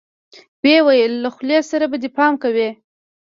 [0.63, 2.69] ويې ويل له خولې سره به دې پام کوې.